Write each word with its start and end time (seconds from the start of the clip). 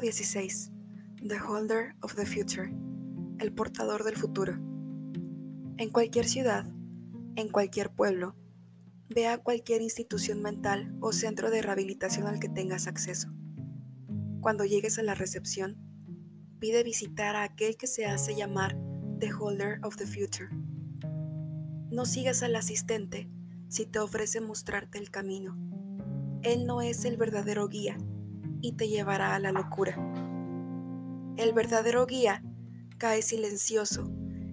Número 0.00 0.16
16. 0.16 0.72
The 1.28 1.38
Holder 1.40 1.94
of 2.00 2.14
the 2.14 2.24
Future. 2.24 2.72
El 3.38 3.52
portador 3.52 4.02
del 4.02 4.16
futuro. 4.16 4.54
En 5.76 5.90
cualquier 5.90 6.26
ciudad, 6.26 6.64
en 7.36 7.50
cualquier 7.50 7.90
pueblo, 7.90 8.34
ve 9.10 9.26
a 9.26 9.36
cualquier 9.36 9.82
institución 9.82 10.40
mental 10.40 10.96
o 11.02 11.12
centro 11.12 11.50
de 11.50 11.60
rehabilitación 11.60 12.26
al 12.28 12.40
que 12.40 12.48
tengas 12.48 12.86
acceso. 12.86 13.28
Cuando 14.40 14.64
llegues 14.64 14.98
a 14.98 15.02
la 15.02 15.14
recepción, 15.14 15.76
pide 16.60 16.82
visitar 16.82 17.36
a 17.36 17.42
aquel 17.42 17.76
que 17.76 17.86
se 17.86 18.06
hace 18.06 18.34
llamar 18.34 18.78
The 19.18 19.34
Holder 19.34 19.80
of 19.82 19.96
the 19.96 20.06
Future. 20.06 20.48
No 21.90 22.06
sigas 22.06 22.42
al 22.42 22.56
asistente 22.56 23.28
si 23.68 23.84
te 23.84 23.98
ofrece 23.98 24.40
mostrarte 24.40 24.96
el 24.96 25.10
camino. 25.10 25.58
Él 26.40 26.64
no 26.64 26.80
es 26.80 27.04
el 27.04 27.18
verdadero 27.18 27.68
guía 27.68 27.98
y 28.60 28.72
te 28.72 28.88
llevará 28.88 29.34
a 29.34 29.38
la 29.38 29.52
locura. 29.52 29.96
El 31.36 31.52
verdadero 31.52 32.06
guía 32.06 32.42
cae 32.98 33.22
silencioso 33.22 34.10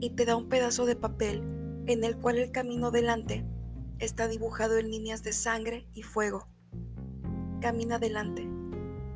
y 0.00 0.10
te 0.10 0.24
da 0.24 0.36
un 0.36 0.48
pedazo 0.48 0.86
de 0.86 0.96
papel 0.96 1.42
en 1.86 2.04
el 2.04 2.16
cual 2.18 2.38
el 2.38 2.52
camino 2.52 2.90
delante 2.90 3.44
está 3.98 4.28
dibujado 4.28 4.78
en 4.78 4.90
líneas 4.90 5.22
de 5.22 5.32
sangre 5.32 5.88
y 5.92 6.02
fuego. 6.02 6.48
Camina 7.60 7.96
adelante, 7.96 8.48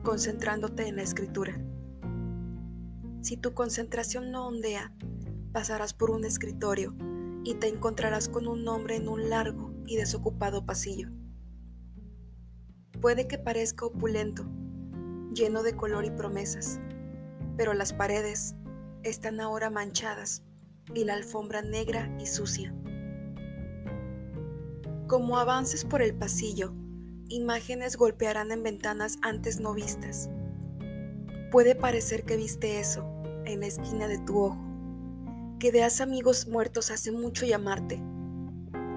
concentrándote 0.03 0.89
en 0.89 0.97
la 0.97 1.03
escritura. 1.03 1.63
Si 3.21 3.37
tu 3.37 3.55
concentración 3.55 4.33
no 4.33 4.49
ondea, 4.49 4.93
pasarás 5.53 5.95
por 5.95 6.11
un 6.11 6.25
escritorio 6.25 6.97
y 7.45 7.55
te 7.55 7.69
encontrarás 7.69 8.29
con 8.29 8.49
un 8.49 8.65
nombre 8.65 8.97
en 8.97 9.09
un 9.09 9.31
largo 9.31 9.73
y 9.87 9.97
desocupado 9.97 10.67
pasillo. 10.67 11.11
Puede 13.01 13.29
que 13.29 13.39
parezca 13.39 13.87
opulento, 13.87 14.45
lleno 15.35 15.63
de 15.63 15.75
color 15.75 16.05
y 16.05 16.11
promesas, 16.11 16.81
pero 17.57 17.75
las 17.75 17.93
paredes 17.93 18.55
están 19.03 19.41
ahora 19.41 19.71
manchadas 19.71 20.43
y 20.95 21.05
la 21.05 21.15
alfombra 21.15 21.63
negra 21.63 22.15
y 22.19 22.27
sucia. 22.27 22.75
Como 25.07 25.39
avances 25.39 25.85
por 25.85 26.03
el 26.03 26.15
pasillo, 26.15 26.73
imágenes 27.29 27.97
golpearán 27.97 28.51
en 28.53 28.63
ventanas 28.63 29.19
antes 29.23 29.61
no 29.61 29.75
vistas. 29.75 30.31
Puede 31.51 31.75
parecer 31.75 32.25
que 32.25 32.37
viste 32.37 32.81
eso 32.81 33.05
en 33.45 33.61
la 33.61 33.67
esquina 33.67 34.09
de 34.09 34.19
tu 34.19 34.39
ojo, 34.39 34.59
que 35.59 35.71
veas 35.71 36.01
amigos 36.01 36.49
muertos 36.49 36.91
hace 36.91 37.13
mucho 37.13 37.45
llamarte, 37.45 38.03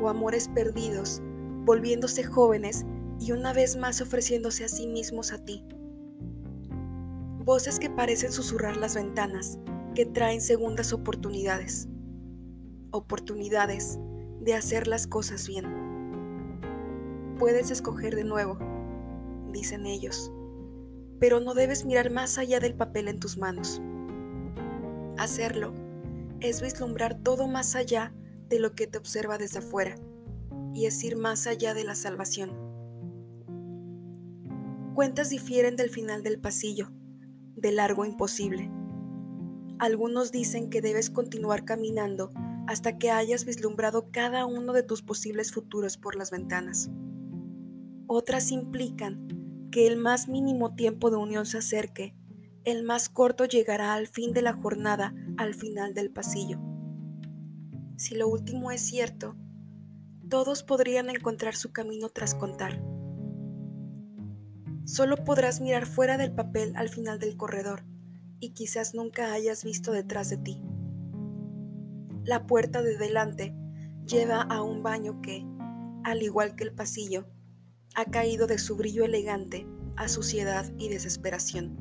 o 0.02 0.10
amores 0.10 0.48
perdidos, 0.48 1.22
volviéndose 1.66 2.24
jóvenes 2.24 2.86
y 3.20 3.32
una 3.32 3.54
vez 3.54 3.76
más 3.76 4.02
ofreciéndose 4.02 4.66
a 4.66 4.70
sí 4.70 4.88
mismos 4.88 5.32
a 5.32 5.44
ti. 5.44 5.64
Voces 7.46 7.78
que 7.78 7.92
parecen 7.92 8.32
susurrar 8.32 8.76
las 8.76 8.96
ventanas, 8.96 9.60
que 9.94 10.08
traen 10.08 10.42
segundas 10.42 10.94
oportunidades. 10.94 11.88
Oportunidades 12.90 14.00
de 14.42 14.56
hacer 14.56 14.88
las 14.88 15.06
cosas 15.06 15.48
bien. 15.48 15.68
Puedes 17.38 17.70
escoger 17.70 18.16
de 18.16 18.24
nuevo, 18.24 18.58
dicen 19.52 19.86
ellos, 19.86 20.32
pero 21.20 21.40
no 21.40 21.54
debes 21.54 21.86
mirar 21.86 22.10
más 22.10 22.40
allá 22.40 22.60
del 22.60 22.74
papel 22.74 23.08
en 23.10 23.20
tus 23.20 23.38
manos. 23.38 23.80
Hacerlo 25.20 25.72
es 26.40 26.64
vislumbrar 26.64 27.22
todo 27.22 27.48
más 27.48 27.76
allá 27.76 28.12
de 28.50 28.58
lo 28.58 28.74
que 28.74 28.88
te 28.88 28.98
observa 28.98 29.38
desde 29.38 29.60
afuera 29.60 29.94
y 30.74 30.88
es 30.88 31.04
ir 31.04 31.16
más 31.16 31.46
allá 31.46 31.76
de 31.76 31.84
la 31.84 31.94
salvación. 31.94 32.58
Cuentas 34.96 35.30
difieren 35.30 35.76
del 35.76 35.92
final 35.92 36.24
del 36.24 36.40
pasillo, 36.40 36.90
de 37.56 37.72
largo 37.72 38.06
imposible. 38.06 38.72
Algunos 39.80 40.32
dicen 40.32 40.70
que 40.70 40.82
debes 40.82 41.10
continuar 41.10 41.66
caminando 41.66 42.32
hasta 42.68 42.98
que 42.98 43.12
hayas 43.12 43.46
vislumbrado 43.46 44.10
cada 44.12 44.46
uno 44.46 44.74
de 44.74 44.84
tus 44.84 45.02
posibles 45.02 45.52
futuros 45.52 45.98
por 45.98 46.16
las 46.16 46.32
ventanas. 46.32 46.90
Otras 48.08 48.52
implican 48.52 49.70
que 49.72 49.88
el 49.88 49.98
más 49.98 50.28
mínimo 50.28 50.76
tiempo 50.76 51.12
de 51.12 51.18
unión 51.18 51.46
se 51.46 51.58
acerque, 51.58 52.16
el 52.64 52.84
más 52.84 53.10
corto 53.10 53.46
llegará 53.46 53.94
al 53.94 54.08
fin 54.08 54.34
de 54.34 54.42
la 54.42 54.54
jornada, 54.54 55.14
al 55.38 55.54
final 55.54 55.94
del 55.94 56.12
pasillo. 56.12 56.60
Si 57.98 58.16
lo 58.16 58.28
último 58.28 58.72
es 58.72 58.82
cierto, 58.82 59.36
todos 60.30 60.64
podrían 60.64 61.10
encontrar 61.10 61.56
su 61.56 61.72
camino 61.72 62.10
tras 62.10 62.34
contar. 62.34 62.82
Solo 64.86 65.18
podrás 65.24 65.62
mirar 65.62 65.88
fuera 65.88 66.16
del 66.18 66.32
papel 66.32 66.74
al 66.76 66.90
final 66.90 67.18
del 67.18 67.36
corredor 67.38 67.84
y 68.40 68.54
quizás 68.54 68.94
nunca 68.94 69.34
hayas 69.34 69.64
visto 69.64 69.92
detrás 69.92 70.30
de 70.30 70.38
ti. 70.38 70.62
La 72.24 72.46
puerta 72.46 72.84
de 72.84 72.96
delante 72.96 73.56
lleva 74.06 74.44
a 74.44 74.62
un 74.62 74.84
baño 74.84 75.22
que, 75.24 75.44
al 76.04 76.22
igual 76.22 76.56
que 76.56 76.66
el 76.66 76.74
pasillo, 76.74 77.28
ha 77.96 78.06
caído 78.06 78.46
de 78.46 78.60
su 78.60 78.76
brillo 78.76 79.06
elegante 79.06 79.68
a 79.96 80.08
suciedad 80.08 80.72
y 80.78 80.90
desesperación. 80.90 81.78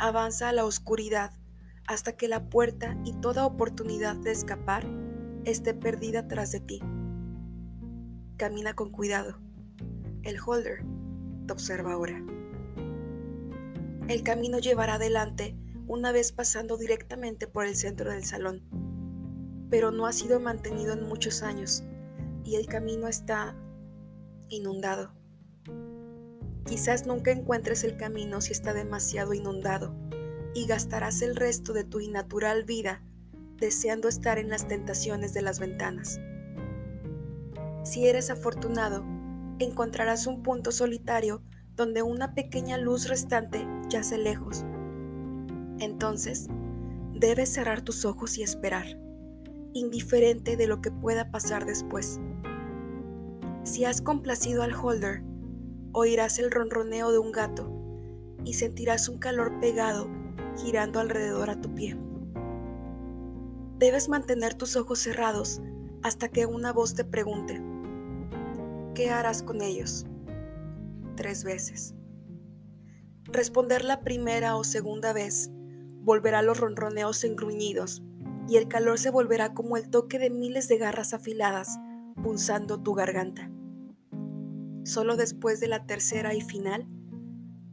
Avanza 0.00 0.48
a 0.48 0.52
la 0.52 0.64
oscuridad 0.64 1.32
hasta 1.86 2.16
que 2.16 2.26
la 2.26 2.48
puerta 2.48 2.96
y 3.04 3.12
toda 3.20 3.46
oportunidad 3.46 4.16
de 4.16 4.32
escapar 4.32 4.88
esté 5.44 5.74
perdida 5.74 6.26
tras 6.26 6.50
de 6.50 6.60
ti. 6.60 6.80
Camina 8.36 8.74
con 8.74 8.90
cuidado. 8.90 9.38
El 10.24 10.36
holder 10.44 10.84
observa 11.52 11.92
ahora. 11.92 12.22
El 14.08 14.22
camino 14.22 14.58
llevará 14.58 14.94
adelante 14.94 15.56
una 15.86 16.12
vez 16.12 16.32
pasando 16.32 16.76
directamente 16.76 17.46
por 17.46 17.66
el 17.66 17.76
centro 17.76 18.10
del 18.10 18.24
salón, 18.24 18.62
pero 19.70 19.90
no 19.90 20.06
ha 20.06 20.12
sido 20.12 20.40
mantenido 20.40 20.92
en 20.92 21.04
muchos 21.04 21.42
años 21.42 21.84
y 22.44 22.56
el 22.56 22.66
camino 22.66 23.08
está 23.08 23.56
inundado. 24.48 25.12
Quizás 26.66 27.06
nunca 27.06 27.30
encuentres 27.30 27.84
el 27.84 27.96
camino 27.96 28.40
si 28.40 28.52
está 28.52 28.72
demasiado 28.72 29.34
inundado 29.34 29.94
y 30.54 30.66
gastarás 30.66 31.22
el 31.22 31.36
resto 31.36 31.72
de 31.72 31.84
tu 31.84 32.00
innatural 32.00 32.64
vida 32.64 33.02
deseando 33.60 34.08
estar 34.08 34.38
en 34.38 34.48
las 34.48 34.66
tentaciones 34.66 35.34
de 35.34 35.42
las 35.42 35.60
ventanas. 35.60 36.18
Si 37.84 38.06
eres 38.08 38.30
afortunado, 38.30 39.04
encontrarás 39.64 40.26
un 40.26 40.42
punto 40.42 40.72
solitario 40.72 41.42
donde 41.76 42.02
una 42.02 42.34
pequeña 42.34 42.78
luz 42.78 43.08
restante 43.08 43.66
yace 43.88 44.18
lejos. 44.18 44.64
Entonces, 45.78 46.48
debes 47.14 47.52
cerrar 47.52 47.82
tus 47.82 48.04
ojos 48.04 48.36
y 48.38 48.42
esperar, 48.42 48.98
indiferente 49.72 50.56
de 50.56 50.66
lo 50.66 50.80
que 50.80 50.90
pueda 50.90 51.30
pasar 51.30 51.64
después. 51.64 52.20
Si 53.62 53.84
has 53.84 54.02
complacido 54.02 54.62
al 54.62 54.74
holder, 54.74 55.22
oirás 55.92 56.38
el 56.38 56.50
ronroneo 56.50 57.12
de 57.12 57.18
un 57.18 57.32
gato 57.32 57.70
y 58.44 58.54
sentirás 58.54 59.08
un 59.08 59.18
calor 59.18 59.58
pegado 59.60 60.08
girando 60.56 61.00
alrededor 61.00 61.50
a 61.50 61.60
tu 61.60 61.74
pie. 61.74 61.96
Debes 63.78 64.08
mantener 64.08 64.54
tus 64.54 64.76
ojos 64.76 64.98
cerrados 64.98 65.60
hasta 66.02 66.28
que 66.28 66.46
una 66.46 66.72
voz 66.72 66.94
te 66.94 67.04
pregunte, 67.04 67.62
¿qué 68.94 69.10
harás 69.10 69.42
con 69.42 69.62
ellos? 69.62 70.06
Tres 71.16 71.44
veces. 71.44 71.94
Responder 73.24 73.84
la 73.84 74.00
primera 74.00 74.56
o 74.56 74.64
segunda 74.64 75.12
vez 75.12 75.50
volverá 76.02 76.42
los 76.42 76.58
ronroneos 76.58 77.22
engruñidos 77.24 78.02
y 78.48 78.56
el 78.56 78.68
calor 78.68 78.98
se 78.98 79.10
volverá 79.10 79.54
como 79.54 79.76
el 79.76 79.90
toque 79.90 80.18
de 80.18 80.30
miles 80.30 80.66
de 80.68 80.78
garras 80.78 81.14
afiladas 81.14 81.78
punzando 82.22 82.82
tu 82.82 82.94
garganta. 82.94 83.50
Solo 84.84 85.16
después 85.16 85.60
de 85.60 85.68
la 85.68 85.86
tercera 85.86 86.34
y 86.34 86.40
final 86.40 86.88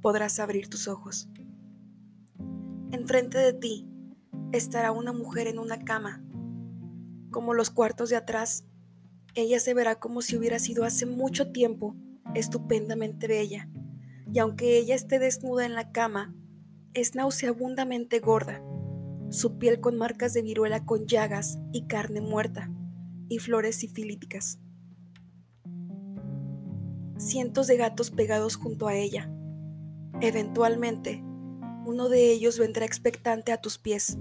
podrás 0.02 0.40
abrir 0.40 0.70
tus 0.70 0.88
ojos. 0.88 1.30
Enfrente 2.92 3.38
de 3.38 3.54
ti 3.54 3.88
estará 4.52 4.92
una 4.92 5.14
mujer 5.14 5.48
en 5.48 5.60
una 5.60 5.80
cama. 5.80 6.24
Como 7.32 7.54
los 7.54 7.70
cuartos 7.70 8.10
de 8.10 8.16
atrás, 8.16 8.66
ella 9.38 9.60
se 9.60 9.76
verá 9.76 10.00
como 10.00 10.24
si 10.24 10.36
hubiera 10.36 10.58
sido 10.58 10.84
hace 10.84 11.06
mucho 11.06 11.52
tiempo 11.52 11.96
estupendamente 12.34 13.28
bella, 13.28 13.70
y 14.34 14.40
aunque 14.40 14.80
ella 14.80 14.96
esté 14.96 15.20
desnuda 15.20 15.64
en 15.64 15.76
la 15.76 15.92
cama, 15.92 16.36
es 16.96 17.14
nauseabundamente 17.14 18.20
gorda, 18.20 18.64
su 19.30 19.60
piel 19.60 19.80
con 19.80 19.96
marcas 19.96 20.34
de 20.34 20.42
viruela 20.42 20.86
con 20.86 21.06
llagas 21.06 21.60
y 21.72 21.86
carne 21.86 22.20
muerta 22.20 22.72
y 23.30 23.38
flores 23.38 23.76
sifilíticas. 23.76 24.60
Cientos 27.20 27.68
de 27.68 27.78
gatos 27.78 28.10
pegados 28.10 28.56
junto 28.56 28.88
a 28.88 28.96
ella. 28.96 29.32
Eventualmente, 30.20 31.24
uno 31.86 32.10
de 32.10 32.32
ellos 32.32 32.58
vendrá 32.58 32.86
expectante 32.86 33.52
a 33.52 33.62
tus 33.62 33.78
pies. 33.78 34.18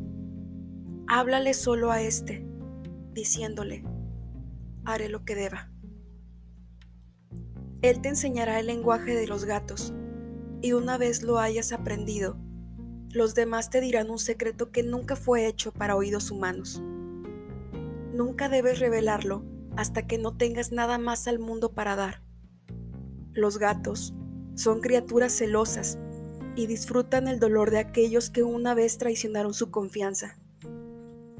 Háblale 1.08 1.54
solo 1.54 1.90
a 1.90 2.02
este, 2.02 2.46
diciéndole, 3.14 3.82
haré 4.86 5.08
lo 5.08 5.24
que 5.24 5.34
deba. 5.34 5.70
Él 7.82 8.00
te 8.00 8.08
enseñará 8.08 8.58
el 8.58 8.66
lenguaje 8.66 9.14
de 9.14 9.26
los 9.26 9.44
gatos 9.44 9.92
y 10.62 10.72
una 10.72 10.96
vez 10.96 11.22
lo 11.22 11.38
hayas 11.38 11.72
aprendido, 11.72 12.38
los 13.16 13.34
demás 13.34 13.70
te 13.70 13.80
dirán 13.80 14.10
un 14.10 14.18
secreto 14.18 14.70
que 14.70 14.82
nunca 14.82 15.16
fue 15.16 15.46
hecho 15.46 15.72
para 15.72 15.96
oídos 15.96 16.30
humanos. 16.30 16.82
Nunca 18.12 18.50
debes 18.50 18.78
revelarlo 18.78 19.42
hasta 19.74 20.06
que 20.06 20.18
no 20.18 20.36
tengas 20.36 20.70
nada 20.70 20.98
más 20.98 21.26
al 21.26 21.38
mundo 21.38 21.72
para 21.72 21.96
dar. 21.96 22.22
Los 23.32 23.58
gatos 23.58 24.14
son 24.54 24.80
criaturas 24.80 25.32
celosas 25.32 25.98
y 26.56 26.66
disfrutan 26.66 27.26
el 27.26 27.38
dolor 27.38 27.70
de 27.70 27.78
aquellos 27.78 28.28
que 28.28 28.42
una 28.42 28.74
vez 28.74 28.98
traicionaron 28.98 29.54
su 29.54 29.70
confianza. 29.70 30.38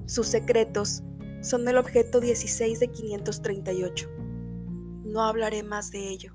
Sus 0.06 0.28
secretos 0.28 1.02
son 1.46 1.68
el 1.68 1.78
objeto 1.78 2.18
16 2.18 2.80
de 2.80 2.88
538. 2.88 4.10
No 5.04 5.22
hablaré 5.22 5.62
más 5.62 5.92
de 5.92 6.08
ello. 6.08 6.34